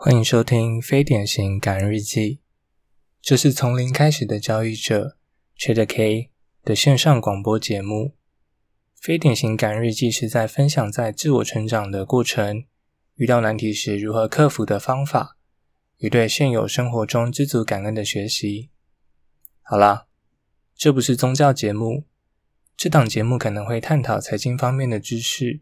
[0.00, 2.38] 欢迎收听非典型感恩日记，
[3.20, 5.16] 这是从零开始的交易者
[5.58, 6.30] Trader K
[6.62, 8.12] 的线上广播节目。
[8.94, 12.62] 非典型感恩日记是在分享在自我成长的过程，
[13.16, 15.36] 遇到难题时如何克服的方法，
[15.96, 18.70] 与对现有生活中知足感恩的学习。
[19.62, 20.06] 好啦，
[20.76, 22.04] 这不是宗教节目，
[22.76, 25.58] 这档节目可能会探讨财经方面的知识，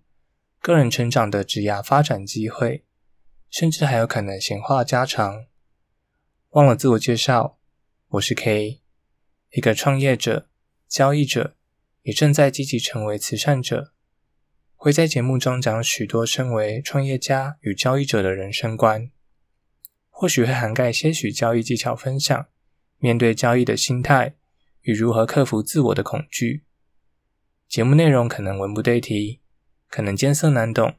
[0.61, 2.83] 个人成长的职涯发展机会。
[3.51, 5.47] 甚至还有可能闲话家常。
[6.51, 7.59] 忘了自我介绍，
[8.09, 8.81] 我是 K，
[9.51, 10.49] 一个创业者、
[10.89, 11.55] 交易者，
[12.03, 13.93] 也正在积极成为慈善者。
[14.75, 19.11] 会在节目中讲许多身为创业家与交易者的人生观，
[20.11, 22.47] 或许会涵盖些许交易技巧分享，
[22.99, 24.37] 面对交易的心态
[24.83, 26.65] 与如何克服自我的恐惧。
[27.69, 29.41] 节目内容可能文不对题，
[29.89, 30.95] 可能艰涩难懂，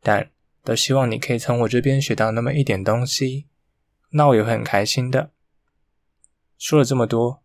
[0.00, 0.30] 但
[0.68, 3.46] 都希望你可以从我这边学到那么一点东西，
[4.10, 5.32] 那我也会很开心的。
[6.58, 7.42] 说了这么多，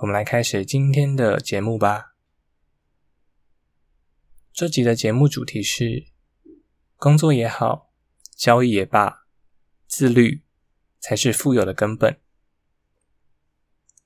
[0.00, 2.12] 我们来开始今天的节目吧。
[4.52, 6.08] 这集的节目主题是：
[6.96, 7.90] 工作也好，
[8.36, 9.24] 交易也罢，
[9.86, 10.42] 自律
[11.00, 12.20] 才是富有的根本。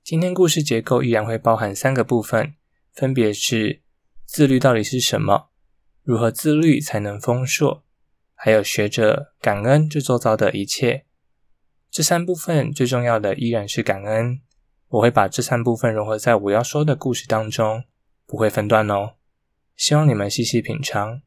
[0.05, 2.55] 今天故事结构依然会包含三个部分，
[2.93, 3.83] 分别是：
[4.25, 5.51] 自律到底是什么？
[6.05, 7.83] 如何自律才能丰硕？
[8.45, 11.07] 还有学着感恩这周遭的一切，
[11.89, 14.41] 这三部分最重要的依然是感恩。
[14.89, 17.85] 我会把这三部分融合在我要说的故事当中，
[18.27, 19.15] 不会分段哦。
[19.77, 21.23] 希望你们细细品尝。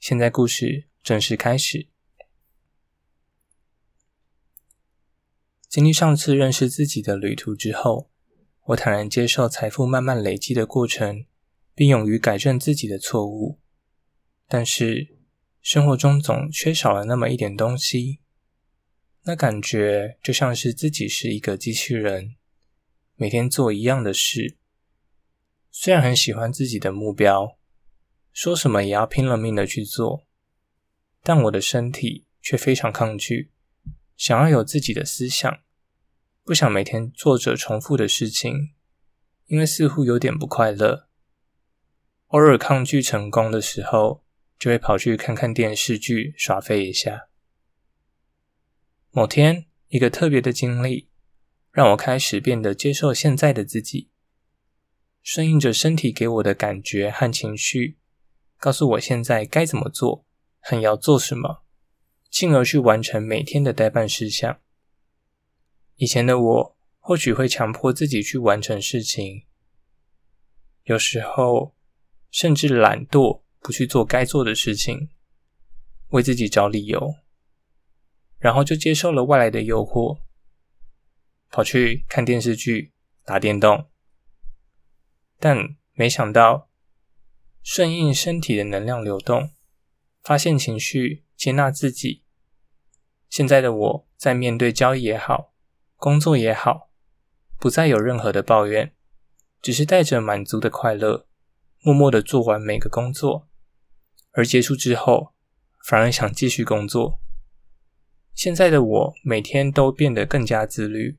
[0.00, 1.86] 现在故事正式开始。
[5.68, 8.10] 经历上次认识自己的旅途之后，
[8.64, 11.24] 我坦然接受财富慢慢累积的过程，
[11.76, 13.60] 并勇于改正自己的错误。
[14.48, 15.17] 但是，
[15.60, 18.20] 生活中总缺少了那么一点东西，
[19.24, 22.36] 那感觉就像是自己是一个机器人，
[23.16, 24.56] 每天做一样的事。
[25.70, 27.58] 虽然很喜欢自己的目标，
[28.32, 30.26] 说什么也要拼了命的去做，
[31.22, 33.50] 但我的身体却非常抗拒，
[34.16, 35.60] 想要有自己的思想，
[36.42, 38.74] 不想每天做着重复的事情，
[39.46, 41.08] 因为似乎有点不快乐。
[42.28, 44.24] 偶尔抗拒成功的时候，
[44.58, 47.28] 就会跑去看看电视剧，耍废一下。
[49.10, 51.08] 某天，一个特别的经历，
[51.70, 54.10] 让我开始变得接受现在的自己，
[55.22, 57.98] 顺应着身体给我的感觉和情绪，
[58.58, 60.26] 告诉我现在该怎么做，
[60.58, 61.62] 和要做什么，
[62.28, 64.60] 进而去完成每天的待办事项。
[65.96, 69.46] 以前的我，或许会强迫自己去完成事情，
[70.84, 71.76] 有时候
[72.30, 73.42] 甚至懒惰。
[73.60, 75.10] 不去做该做的事情，
[76.08, 77.16] 为自己找理由，
[78.38, 80.20] 然后就接受了外来的诱惑，
[81.50, 82.92] 跑去看电视剧、
[83.24, 83.86] 打电动。
[85.38, 86.68] 但没想到，
[87.62, 89.50] 顺应身体的能量流动，
[90.22, 92.22] 发现情绪，接纳自己。
[93.28, 95.52] 现在的我在面对交易也好，
[95.96, 96.90] 工作也好，
[97.58, 98.94] 不再有任何的抱怨，
[99.60, 101.26] 只是带着满足的快乐，
[101.80, 103.47] 默默的做完每个工作。
[104.38, 105.34] 而结束之后，
[105.84, 107.18] 反而想继续工作。
[108.34, 111.18] 现在的我每天都变得更加自律。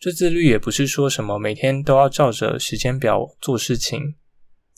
[0.00, 4.16] 这自律也不是说什么每天都要照着时间表做事情，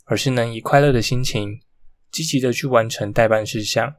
[0.03, 1.61] 而是能以快乐的心情，
[2.11, 3.95] 积极的去完成待办事项。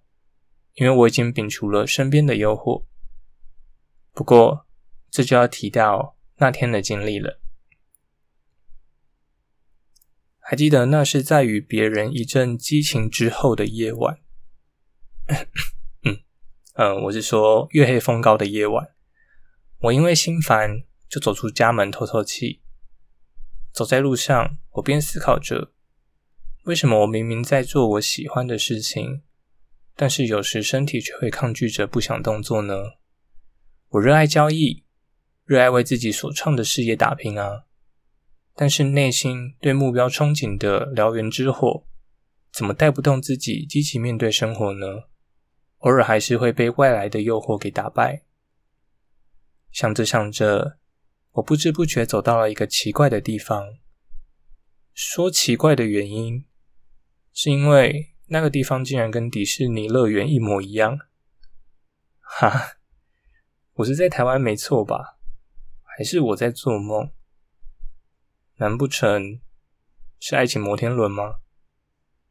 [0.75, 2.84] 因为我已经摒除了身边的诱惑。
[4.12, 4.69] 不过，
[5.10, 7.41] 这就要提到那天的经历了。
[10.49, 14.21] 还记得那是在与别人一阵激情之后的夜晚，
[16.07, 16.21] 嗯
[16.75, 18.91] 嗯，我是说月黑风高的夜晚。
[19.81, 22.61] 我因为心烦，就走出家门透透气。
[23.73, 25.73] 走在路上，我边思考着，
[26.67, 29.23] 为什么我明明在做我喜欢的事情，
[29.97, 32.93] 但是有时身体却会抗拒着不想动作呢？
[33.89, 34.84] 我热爱交易，
[35.45, 37.65] 热爱为自己所创的事业打拼啊。
[38.58, 41.86] 但是内心对目标憧憬的燎原之火，
[42.50, 45.04] 怎么带不动自己积极面对生活呢？
[45.80, 48.22] 偶尔还是会被外来的诱惑给打败。
[49.70, 50.78] 想着想着，
[51.32, 53.74] 我不知不觉走到了一个奇怪的地方。
[54.94, 56.47] 说奇怪的原因，
[57.34, 60.98] 是因为那个地方竟然跟迪士尼乐园一模一样。
[62.20, 62.78] 哈哈，
[63.74, 65.18] 我是在台湾没错吧？
[65.82, 67.10] 还是我在做梦？
[68.58, 69.41] 难不成
[70.18, 71.41] 是爱情摩天轮吗？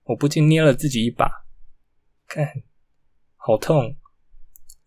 [0.06, 1.46] 我不禁捏了自己一把，
[2.28, 2.64] 看，
[3.36, 3.98] 好痛！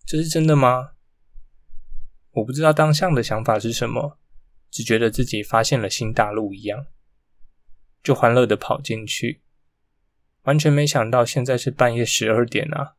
[0.05, 0.95] 这是真的吗？
[2.33, 4.19] 我不知道当下的想法是什么，
[4.71, 6.87] 只觉得自己发现了新大陆一样，
[8.03, 9.43] 就欢乐的跑进去，
[10.43, 12.97] 完全没想到现在是半夜十二点啊！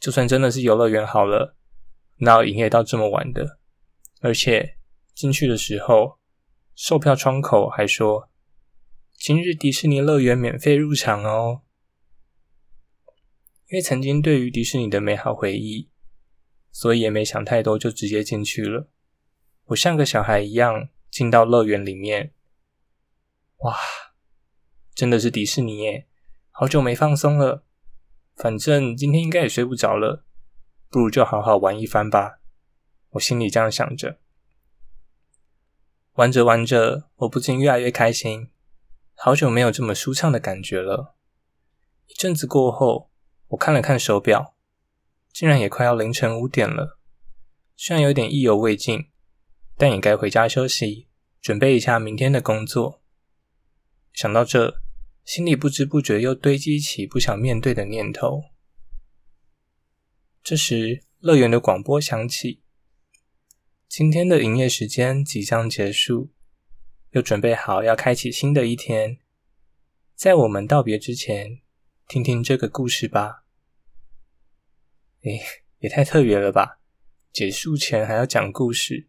[0.00, 1.56] 就算真的是游乐园好了，
[2.16, 3.60] 哪有营业到这么晚的？
[4.20, 4.78] 而且
[5.14, 6.17] 进去的时候，
[6.80, 8.30] 售票窗口还说
[9.18, 11.62] ：“今日迪士尼乐园免费入场哦。”
[13.66, 15.90] 因为曾经对于迪士尼的美好回忆，
[16.70, 18.88] 所以也没想太多，就直接进去了。
[19.64, 22.32] 我像个小孩一样进到乐园里面，
[23.56, 23.76] 哇，
[24.94, 26.06] 真的是迪士尼耶！
[26.52, 27.64] 好久没放松了，
[28.36, 30.24] 反正今天应该也睡不着了，
[30.88, 32.38] 不如就好好玩一番吧。
[33.10, 34.20] 我心里这样想着，
[36.18, 38.50] 玩着玩着，我不禁越来越开心。
[39.14, 41.14] 好久没有这么舒畅的感觉了。
[42.08, 43.12] 一阵子过后，
[43.50, 44.56] 我看了看手表，
[45.32, 46.98] 竟然也快要凌晨五点了。
[47.76, 49.10] 虽然有点意犹未尽，
[49.76, 51.06] 但也该回家休息，
[51.40, 53.00] 准备一下明天的工作。
[54.12, 54.80] 想到这，
[55.24, 58.42] 心里不知不觉又堆积起不想面对的念头。
[60.42, 62.64] 这时，乐园的广播响起。
[63.88, 66.28] 今天的营业时间即将结束，
[67.12, 69.18] 又准备好要开启新的一天。
[70.14, 71.62] 在我们道别之前，
[72.06, 73.44] 听听这个故事吧。
[75.22, 75.40] 诶，
[75.78, 76.80] 也太特别了吧！
[77.32, 79.08] 结束前还要讲故事，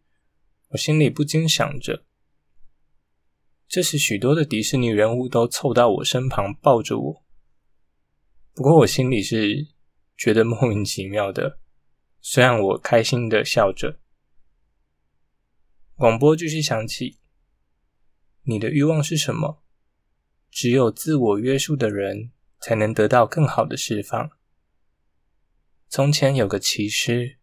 [0.70, 2.06] 我心里不禁想着。
[3.68, 7.22] 这时，许多的迪士尼人物都凑到我身旁，抱着我。
[8.54, 9.68] 不过，我心里是
[10.16, 11.58] 觉得莫名其妙的，
[12.22, 14.00] 虽然我开心的笑着。
[16.00, 17.18] 广播继续响起
[18.44, 19.62] ：“你的欲望是什么？
[20.50, 24.30] 只有自我约束的人才能得到更好的释放。”
[25.90, 27.36] 从前有个骑师，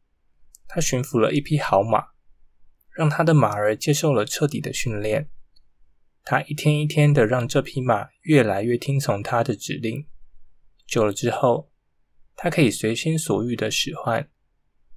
[0.67, 2.07] 他驯服了一匹好马，
[2.89, 5.29] 让他的马儿接受了彻底的训练。
[6.23, 10.07] 他一天一天的让这匹马越来越听从他的指令。
[10.87, 11.71] 久了之后，
[12.35, 14.27] 他可以随心所欲的使唤。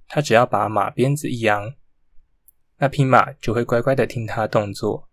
[0.07, 1.75] 他只要把马鞭子一扬。
[2.81, 5.07] 那匹马就会乖乖的听他动作，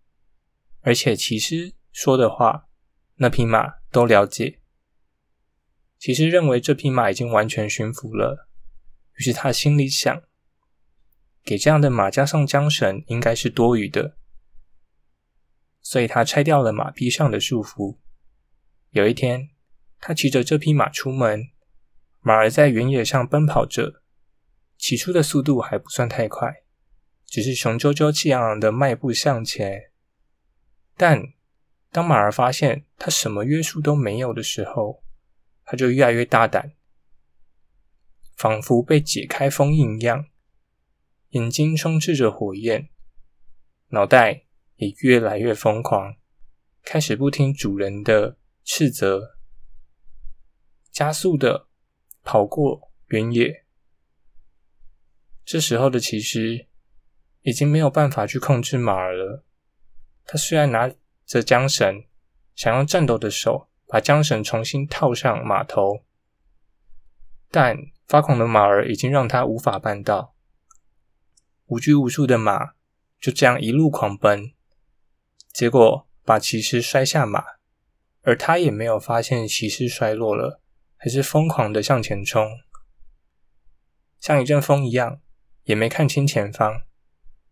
[0.80, 2.66] 而且骑师说的话，
[3.16, 4.62] 那匹马都了解。
[5.98, 8.48] 骑师认为这匹马已经完全驯服了，
[9.16, 10.22] 于是他心里想：
[11.44, 14.16] 给这样的马加上缰绳应该是多余的，
[15.82, 17.98] 所以他拆掉了马匹上的束缚。
[18.92, 19.50] 有一天，
[20.00, 21.50] 他骑着这匹马出门，
[22.20, 24.02] 马儿在原野上奔跑着，
[24.78, 26.62] 起初的速度还不算太快。
[27.28, 29.90] 只是雄赳赳、气昂昂的迈步向前，
[30.96, 31.34] 但
[31.92, 35.04] 当马儿发现他什么约束都没有的时候，
[35.62, 36.72] 他就越来越大胆，
[38.34, 40.24] 仿佛被解开封印一样，
[41.28, 42.88] 眼睛充斥着火焰，
[43.88, 44.46] 脑袋
[44.76, 46.16] 也越来越疯狂，
[46.82, 49.36] 开始不听主人的斥责，
[50.90, 51.68] 加速的
[52.22, 53.66] 跑过原野。
[55.44, 56.67] 这时候的骑士。
[57.48, 59.42] 已经没有办法去控制马儿了。
[60.26, 60.86] 他虽然拿
[61.24, 62.04] 着缰绳，
[62.54, 66.04] 想用颤抖的手把缰绳重新套上马头，
[67.50, 70.34] 但发狂的马儿已经让他无法办到。
[71.68, 72.74] 无拘无束的马
[73.18, 74.52] 就这样一路狂奔，
[75.50, 77.42] 结果把骑士摔下马，
[78.20, 80.60] 而他也没有发现骑士摔落了，
[80.98, 82.46] 还是疯狂的向前冲，
[84.20, 85.22] 像一阵风一样，
[85.64, 86.82] 也没看清前方。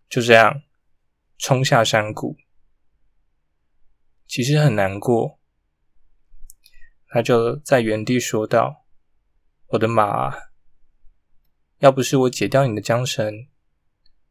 [0.09, 0.63] 就这样
[1.37, 2.37] 冲下山谷，
[4.27, 5.39] 其实很难过。
[7.09, 8.87] 他就在原地说道
[9.69, 10.33] ：“我的马，
[11.79, 13.49] 要不是我解掉你的缰绳，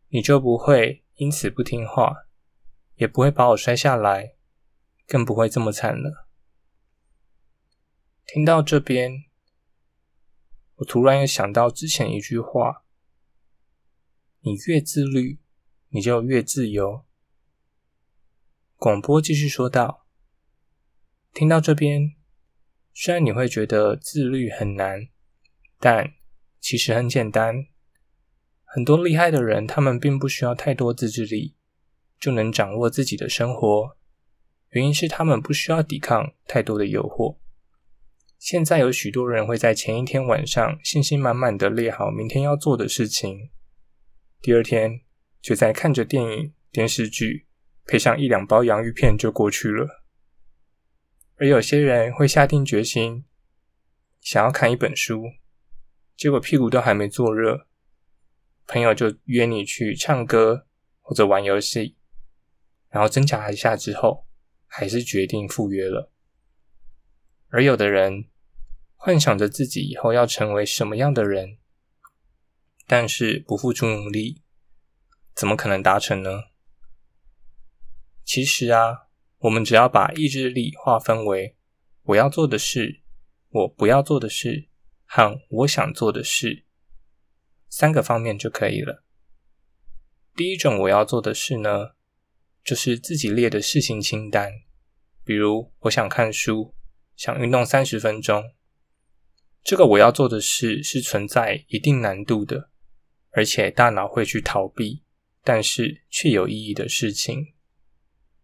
[0.10, 2.27] 你就不会因此不听话，
[2.96, 4.36] 也不会把我摔下来，
[5.08, 6.27] 更不会这么惨了。”
[8.25, 9.25] 听到这边，
[10.75, 12.84] 我突然又想到之前一句话
[14.41, 15.39] ：“你越自律。”
[15.95, 17.05] 你就越自由。
[18.75, 20.05] 广播继续说道
[21.31, 22.15] ：“听到这边，
[22.93, 25.07] 虽然你会觉得自律很难，
[25.79, 26.11] 但
[26.59, 27.67] 其实很简单。
[28.65, 31.55] 很多厉害的人，他们并不需要太多自制力，
[32.19, 33.95] 就能掌握自己的生活。
[34.71, 37.37] 原因是他们不需要抵抗太多的诱惑。
[38.37, 43.49] 现在有许多人会在前一天晚上信心满满的列好明天要做的事情，
[44.41, 44.99] 第二天。”
[45.45, 47.45] 就在看着电影、电视剧，
[47.85, 50.03] 配上一两包洋芋片就过去了。
[51.35, 53.25] 而有些人会下定决心，
[54.21, 55.21] 想要看一本书，
[56.17, 57.67] 结果屁股都还没坐热，
[58.65, 60.65] 朋友就约你去唱歌
[60.99, 61.95] 或者玩游戏，
[62.89, 64.25] 然后挣扎一下之后，
[64.65, 66.11] 还是决定赴约了。
[67.49, 68.25] 而有的人
[68.95, 71.59] 幻想着自己以后要成为什么样的人，
[72.87, 74.41] 但是不付出努力，
[75.35, 76.43] 怎么可能达成呢？
[78.23, 81.57] 其实啊，我们只要把意志力划分为
[82.03, 83.01] 我要做的事、
[83.49, 84.69] 我不要做的事
[85.05, 86.65] 和我想做的事
[87.69, 89.03] 三个方面就可以了。
[90.35, 91.91] 第一种我要做的事呢，
[92.63, 94.51] 就是自己列的事情清单，
[95.23, 96.75] 比如我想看书，
[97.15, 98.43] 想运动三十分钟。
[99.63, 102.69] 这个我要做的事是存在一定难度的，
[103.31, 105.04] 而且大脑会去逃避，
[105.45, 107.53] 但是却有意义的事情。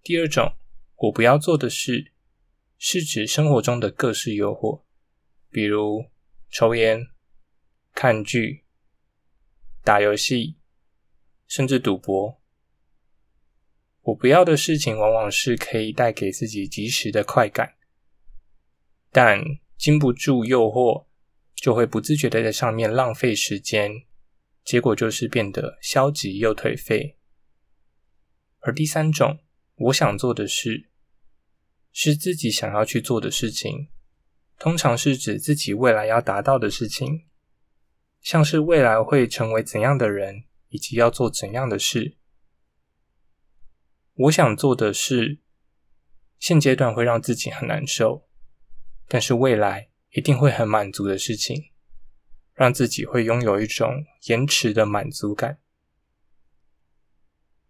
[0.04, 0.54] 第二种，
[0.96, 2.14] 我不要做的事，
[2.78, 4.84] 是指生活中的各式诱惑，
[5.50, 6.06] 比如
[6.52, 7.08] 抽烟、
[7.96, 8.66] 看剧、
[9.84, 10.58] 打游戏，
[11.48, 12.40] 甚至赌博。
[14.04, 17.76] 我不要的事情，往往是可以带给自己即时的快感，
[19.12, 19.44] 但
[19.76, 21.06] 经不住诱惑，
[21.56, 24.06] 就会不自觉地在上面浪费时间，
[24.64, 27.18] 结果就是变得消极又颓废。
[28.60, 29.40] 而第三种，
[29.76, 30.90] 我想做的事，
[31.92, 33.90] 是自己想要去做的事情，
[34.60, 37.26] 通常是指自己未来要达到的事情，
[38.22, 42.18] 像是未来会成为怎样的人，以及要做怎样的事。
[44.14, 45.40] 我想做的事，
[46.38, 48.28] 现阶段会让自己很难受，
[49.08, 51.71] 但是未来一定会很满足的事情，
[52.62, 55.58] 让自己会拥有一种延迟的满足感。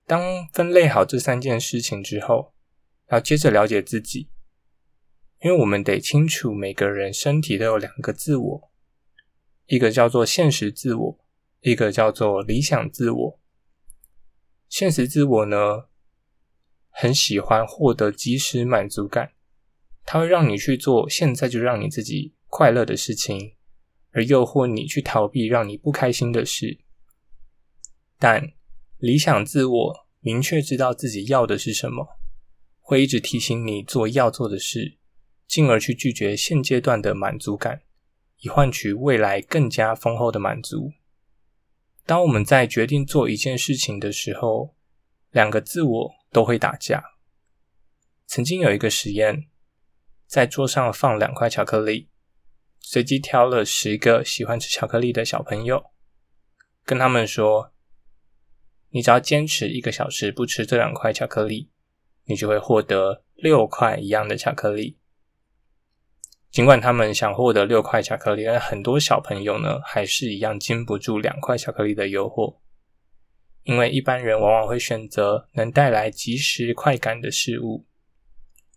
[0.06, 2.54] 当分类好这三件事情之后，
[3.10, 4.30] 要接着了解自己，
[5.40, 8.72] 因为我们得清楚每个人身体都有两个自我，
[9.68, 11.20] 一个叫做现实自我，
[11.62, 13.40] 一个叫做理想自我。
[14.68, 15.86] 现实自我呢，
[16.90, 19.32] 很喜欢获得即时满足感，
[20.04, 23.56] 它会让你去做现在就让你自己快乐的事情，
[24.12, 26.80] 而诱惑你去逃避让你不开心的事，
[28.20, 28.52] 但
[28.98, 32.20] 理想自我明确知道自己要的是什么，
[32.80, 34.98] 会一直提醒你做要做的事，
[35.48, 37.82] 进而去拒绝现阶段的满足感，
[38.42, 40.92] 以换取未来更加丰厚的满足。
[42.06, 44.76] 当我们在决定做一件事情的时候，
[45.32, 47.04] 两个自我都会打架。
[48.28, 49.48] 曾经有一个实验，
[50.28, 52.10] 在桌上放两块巧克力，
[52.82, 55.92] 随机挑了十个喜欢吃巧克力的小朋友，
[56.84, 57.72] 跟他们说。
[58.94, 61.72] 你只要坚持一个小时不吃这两块巧克力，
[62.26, 64.98] 你就会获得六块一样的巧克力。
[66.50, 72.60] 尽管他们想获得六块巧克力，但很多小朋友呢，还是一样经不住两块巧克力的诱惑。
[73.64, 77.88] 因为一般人往往会选择能带来即时快感的事物，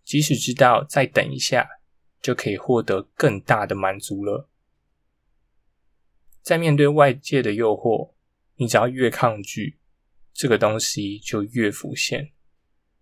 [0.04, 1.68] 即使知道再等一下
[2.24, 4.48] 就可以获得更大的满足了。
[6.40, 8.14] 在面对外界的诱惑，
[8.54, 9.78] 你只要越抗拒，
[10.32, 12.32] 这个东西就越浮现。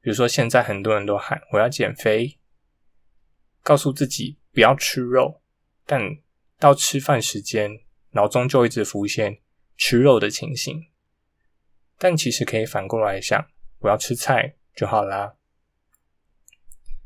[0.00, 2.40] 比如说，现在很多人都喊我要减肥，
[3.62, 5.40] 告诉自己不要吃肉，
[5.86, 6.18] 但
[6.58, 9.40] 到吃饭时间，脑中就一直浮现
[9.76, 10.88] 吃肉的情形。
[11.96, 13.48] 但其实可以反过来想，
[13.78, 15.36] 我要吃菜就好啦。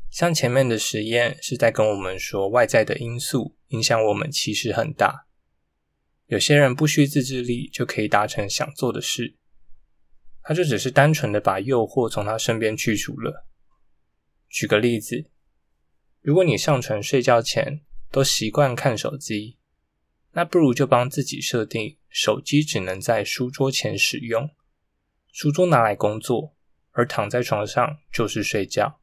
[0.09, 5.27] 像前面的实验是在跟我们说，外在的因素影响我们其实很大。
[6.25, 9.35] 有些人不需自制力就可以达成想做的事。
[10.41, 13.45] 他就只是单纯的把诱惑从他身边去除了。
[14.49, 15.29] 举个例子，
[16.21, 19.57] 如果你上床睡觉前都习惯看手机，
[20.31, 24.49] 那不如就帮自己设定手机只能在书桌前使用，
[25.33, 26.55] 书桌拿来工作，
[26.91, 29.01] 而躺在床上就是睡觉。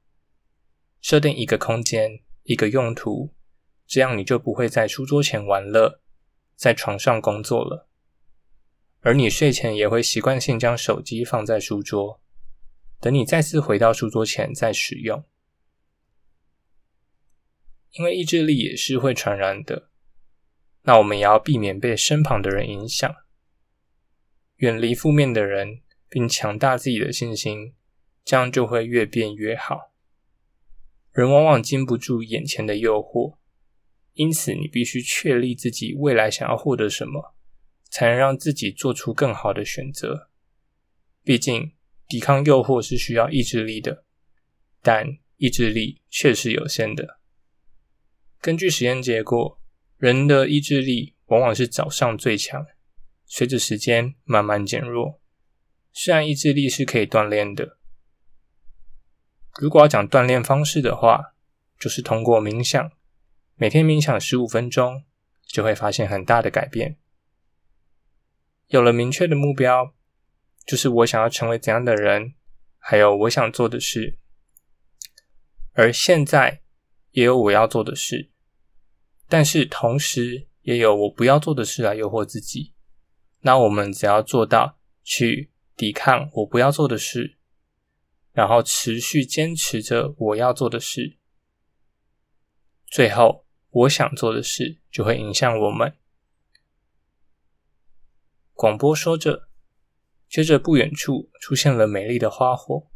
[1.05, 3.35] 设定一个空间，一个用途，
[3.87, 6.01] 这样你就不会在书桌前玩乐，
[6.57, 7.91] 在床上工作了。
[9.01, 12.23] 而你睡前也会习惯性将手机放在书桌，
[13.01, 15.23] 等你再次回到书桌前再使用。
[17.91, 19.91] 因为意志力也是会传染的，
[20.85, 23.15] 那我们也要避免被身旁的人影响，
[24.57, 27.75] 远离负面的人，并强大自己的信心，
[28.25, 29.91] 这样就会越变越好。
[31.15, 33.39] 人往往经不住眼前的诱惑，
[34.13, 37.31] 因此你必须确立自己未来想要获得什么。
[37.95, 40.29] 才能让自己做出更好的选择。
[41.23, 41.75] 毕竟，
[42.09, 44.05] 抵抗诱惑是需要意志力的，
[44.83, 45.07] 但
[45.37, 47.21] 意志力却是有限的。
[48.41, 49.61] 根据实验结果，
[49.97, 52.67] 人的意志力往往是早上最强，
[53.27, 55.21] 随着时间慢慢减弱。
[55.93, 57.79] 虽然意志力是可以锻炼的，
[59.61, 61.35] 如果要讲锻炼方式的话，
[61.79, 62.91] 就是通过冥想，
[63.55, 65.05] 每天冥想十五分钟，
[65.47, 66.99] 就会发现很大的改变。
[68.67, 69.95] 有了明确的目标，
[70.67, 72.35] 就是我想要成为怎样的人，
[72.79, 74.19] 还有我想做的事。
[75.73, 76.63] 而现在
[77.11, 78.31] 也有我要做的事，
[79.29, 82.73] 但是同时也有我不要做的事来诱惑自己。
[83.41, 85.51] 那我们只要做到去。
[85.77, 87.37] 抵抗我不要做的事，
[88.35, 91.19] 然后持续坚持着我要做的事，
[92.87, 95.97] 最后我想做的事就会影响我们。
[98.53, 99.49] 广播说着，
[100.29, 102.91] 接着不远处出现了美丽的花火，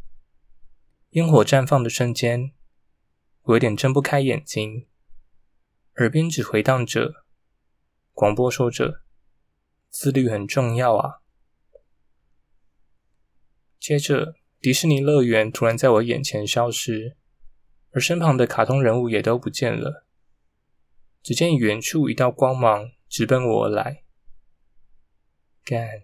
[1.11, 2.53] 烟火绽放的瞬间，
[3.43, 4.89] 我有点睁不开眼睛，
[5.99, 7.25] 耳边只回荡着
[8.13, 9.03] 广播说着
[9.89, 11.23] ：“自律很重要啊。”
[13.79, 17.17] 接着，迪士尼乐园突然在我眼前消失，
[17.93, 20.05] 而身旁的卡通人物也都不见了。
[21.23, 24.03] 只见远处一道光芒直奔我而来，
[25.65, 26.03] 干，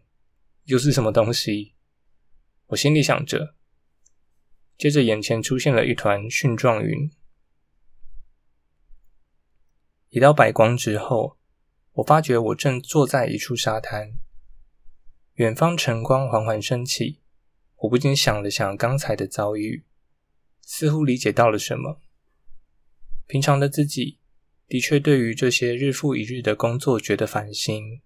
[0.64, 1.74] 又是什么东西？
[2.66, 3.56] 我心里想着。
[4.78, 7.10] 接着，眼前出现了一团蕈状云，
[10.10, 11.38] 一道白光之后，
[11.94, 14.12] 我发觉我正坐在一处沙滩，
[15.34, 17.20] 远方晨光缓缓升起。
[17.78, 19.84] 我不禁想了想刚才的遭遇，
[20.62, 22.00] 似乎理解到了什么。
[23.26, 24.20] 平常的自己
[24.66, 28.00] 的确对于这些日复一日的工作觉得烦心，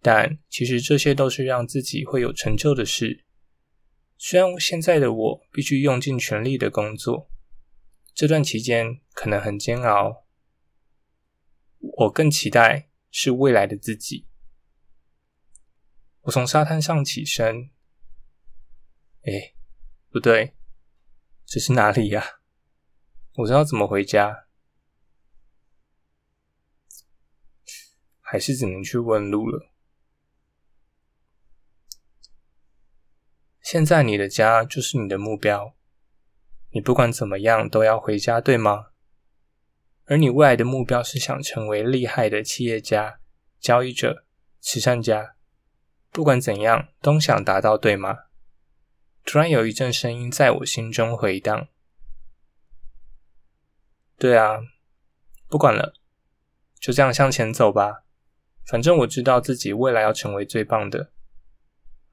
[0.00, 3.24] 但其实这些都是让自己会有成就的事。
[4.16, 7.30] 虽然现在的我必须用尽全力的工作，
[8.14, 10.24] 这段期间可能很煎熬，
[11.78, 14.26] 我更期待是未来的自己。
[16.22, 17.70] 我从沙滩上起身。
[19.22, 19.54] 哎，
[20.10, 20.54] 不对，
[21.44, 22.40] 这是哪里呀？
[23.34, 24.46] 我知道怎么回家，
[28.20, 29.70] 还是只能去问路了。
[33.60, 35.76] 现在你的家就是你的目标，
[36.70, 38.86] 你不管怎么样都要回家，对吗？
[40.06, 43.20] 而你未来的目标是想成为厉害的企业家、
[43.60, 44.26] 交易者、
[44.60, 45.36] 慈善家，
[46.10, 48.29] 不管怎样都想达到，对吗？
[49.24, 51.68] 突然有一阵声音在我心中回荡。
[54.16, 54.60] 对啊，
[55.48, 55.94] 不管了，
[56.78, 58.04] 就这样向前走吧。
[58.66, 61.10] 反正我知道自己未来要成为最棒的。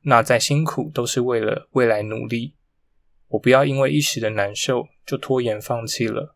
[0.02, 2.56] 那再辛苦都是为了未来努力。
[3.30, 6.36] 我不要因为一时的难受就拖延放弃了。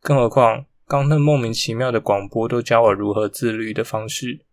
[0.00, 4.44] 更何况，刚那莫名其妙的广播都教我如何自律的方式，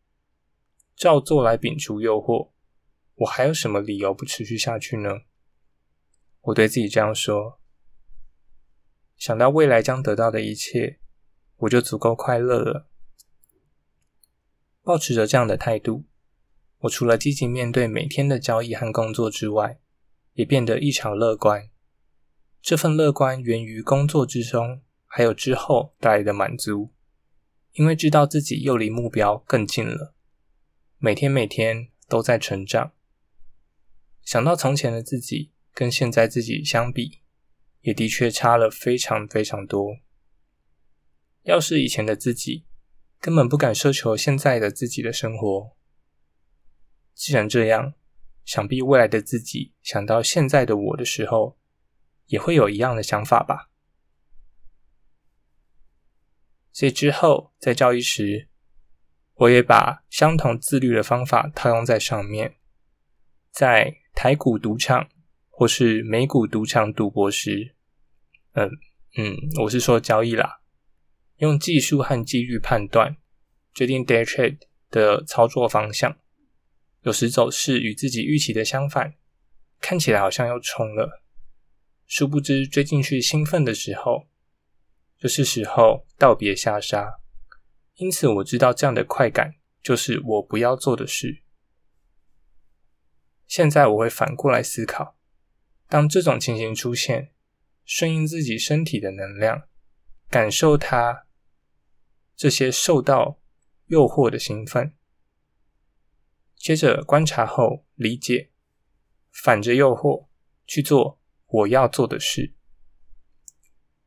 [0.96, 2.52] 照做来摒除诱惑。
[3.16, 5.22] 我还有什么理由不持续下去呢？
[6.42, 7.60] 我对自己这样说。
[9.18, 11.00] 想到未来将得到的一切，
[11.58, 12.90] 我就足够快乐了。
[14.82, 16.06] 抱持着这样的态度，
[16.80, 19.80] 我除了积极面对每天的交易和工作之外，
[20.34, 21.70] 也变得异常乐观。
[22.62, 26.92] 这份乐观源于工作之中，还有之后带来的满足，
[27.74, 30.16] 因为知道自己又离目标更近了。
[30.98, 32.93] 每天每天都在成长。
[34.24, 37.20] 想到从前的自己跟现在自己相比，
[37.82, 39.98] 也的确差了非常非常多。
[41.42, 42.66] 要是以前的自己，
[43.20, 45.76] 根本不敢奢求现在的自己的生活。
[47.14, 47.96] 既然这样，
[48.46, 51.60] 想必未来的自己想到现在的我的时候，
[52.28, 53.70] 也会有一样的想法吧。
[56.72, 58.48] 所以之后在交易时，
[59.34, 62.56] 我也把相同自律的方法套用在上面，
[63.52, 64.03] 在。
[64.14, 65.10] 台股赌场
[65.50, 67.76] 或是美股赌场赌博时，
[68.54, 68.70] 嗯
[69.18, 70.62] 嗯，我是说交易啦，
[71.38, 73.18] 用技术和机遇判断
[73.74, 76.18] 决定 day trade 的操作方向。
[77.02, 79.16] 有时走势与自己预期的相反，
[79.80, 81.22] 看起来好像又冲了，
[82.08, 84.28] 殊不知追进去兴奋的时候，
[85.20, 87.20] 就是时候道别下杀。
[87.96, 91.43] 因此我知道这样的快感就是我不要做的事。
[93.56, 95.16] 现在我会反过来思考，
[95.88, 97.36] 当这种情形出现，
[97.86, 99.68] 顺应自己身体的能量，
[100.28, 101.28] 感受它
[102.36, 103.40] 这些受到
[103.86, 104.96] 诱惑的兴奋，
[106.56, 108.50] 接着观察后理解，
[109.32, 110.26] 反着诱惑
[110.66, 112.56] 去做我要做的事。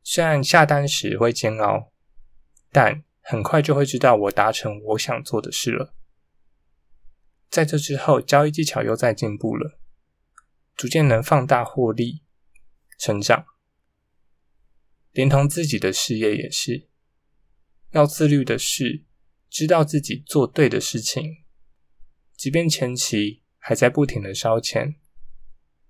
[0.03, 1.93] 虽然下单时会煎熬，
[2.69, 5.93] 但很快就会知道我达成我想做的事了。
[7.49, 9.79] 在这之后，交易技巧又在进步了，
[10.75, 12.21] 逐渐能放大获利、
[12.99, 13.45] 成长，
[15.11, 16.87] 连同自己的事业也是。
[17.91, 19.05] 要自律的是，
[19.49, 21.45] 知道自己做对的事情，
[22.35, 24.95] 即便前期还在不停的烧钱，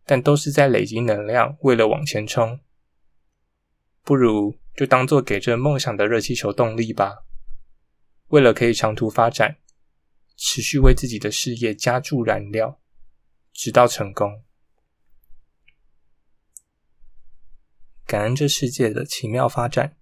[0.06, 2.60] 但都是在累积能量，为了往前冲。
[4.04, 7.26] 不如就当做给这梦想的热气球动力吧，
[8.28, 9.58] 为了可以长途发展。
[10.38, 12.80] 持续为自己的事业加注燃料，
[13.52, 14.44] 直到成功。
[18.06, 19.98] 感恩这世界的奇妙发展，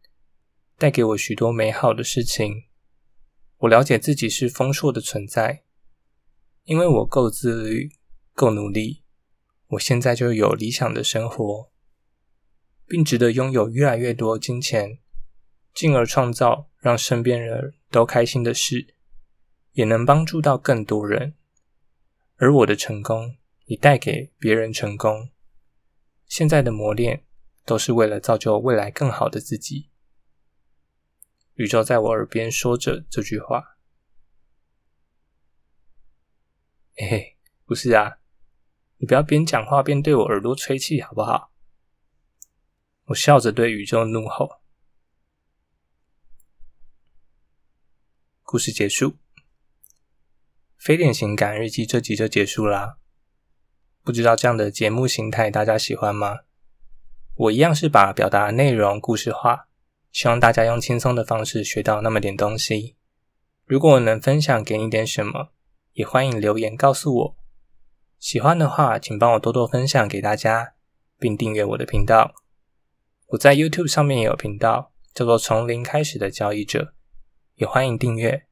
[0.77, 2.65] 带给我许多美好的事情。
[3.59, 5.63] 我了解自己是丰硕的存在，
[6.65, 7.89] 因为我够自律、
[8.33, 9.03] 够努力，
[9.67, 11.71] 我现在就有理想的生活，
[12.85, 14.99] 并值得拥有越来越多金钱，
[15.73, 18.94] 进而创造让身边人都开心的事。
[19.75, 21.35] 也能帮助到更多人，
[22.37, 25.29] 而我的成功也带给别人成功。
[26.27, 27.25] 现在的磨练
[27.65, 29.89] 都是为了造就未来更好的自己。
[31.55, 33.77] 宇宙在我耳边说着这句话。
[36.95, 38.19] 嘿嘿，不是啊，
[38.97, 41.51] 你不要边讲话边对我耳朵吹气好不好？
[43.07, 44.61] 我笑着对宇宙怒吼。
[48.43, 49.17] 故事结束。
[50.85, 52.97] 非典型感日记这集就结束啦，
[54.03, 56.41] 不知道这样的节目形态大家喜欢吗？
[57.33, 59.67] 我一样是把表达内容故事化，
[60.11, 62.97] 希望大家用轻松的方式学到那么点东西。
[63.65, 65.49] 如果我能分享给你点什么，
[65.93, 67.37] 也欢迎留言告诉我。
[68.19, 70.75] 喜欢的话，请帮我多多分享给大家，
[71.17, 72.35] 并订阅我的频道。
[73.29, 76.93] 我在 YouTube 上面也有频道，叫做“从零开始的交易者”，
[77.57, 78.45] 也欢迎订阅。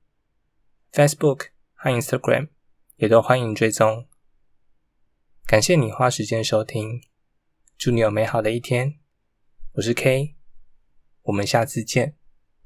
[0.91, 1.52] Facebook。
[1.83, 2.47] 和 Instagram
[2.95, 4.07] 也都欢迎追踪，
[5.45, 7.01] 感谢你花时间收听，
[7.77, 9.01] 祝你有美好的一天。
[9.73, 10.37] 我是 K，
[11.23, 12.15] 我们下次见。